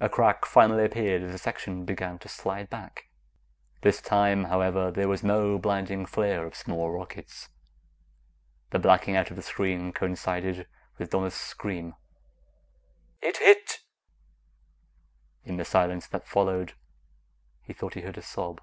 [0.00, 3.06] A crack finally appeared as a section began to slide back.
[3.82, 7.50] This time, however, there was no blinding flare of small rockets.
[8.70, 10.66] The blacking out of the screen coincided
[10.98, 11.94] with Donna's scream.
[13.22, 13.78] "It hit!"
[15.44, 16.72] In the silence that followed,
[17.62, 18.60] he thought he heard a sob.